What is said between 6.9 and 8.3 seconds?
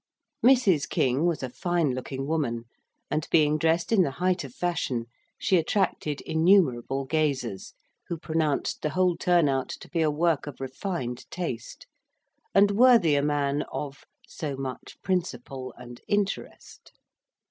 gazers, who